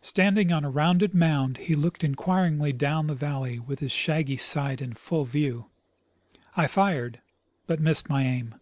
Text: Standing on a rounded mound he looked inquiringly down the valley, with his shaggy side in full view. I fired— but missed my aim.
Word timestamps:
Standing 0.00 0.50
on 0.52 0.64
a 0.64 0.70
rounded 0.70 1.12
mound 1.12 1.58
he 1.58 1.74
looked 1.74 2.02
inquiringly 2.02 2.72
down 2.72 3.08
the 3.08 3.14
valley, 3.14 3.58
with 3.58 3.80
his 3.80 3.92
shaggy 3.92 4.38
side 4.38 4.80
in 4.80 4.94
full 4.94 5.26
view. 5.26 5.66
I 6.56 6.66
fired— 6.66 7.20
but 7.66 7.78
missed 7.78 8.08
my 8.08 8.22
aim. 8.22 8.54